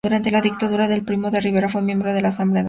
Durante 0.03 0.31
la 0.31 0.41
dictadura 0.41 0.87
de 0.87 1.03
Primo 1.03 1.29
de 1.29 1.39
Rivera 1.41 1.69
fue 1.69 1.83
miembro 1.83 2.11
de 2.11 2.23
la 2.23 2.29
Asamblea 2.29 2.29
Nacional 2.29 2.33
Consultiva. 2.33 2.59